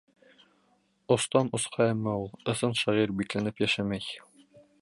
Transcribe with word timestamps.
Остан-осҡа 1.15 1.87
Әммә 1.97 2.15
ул, 2.23 2.27
ысын 2.55 2.75
шағир, 2.83 3.17
бикләнеп 3.21 3.65
йәшәмәй. 3.67 4.21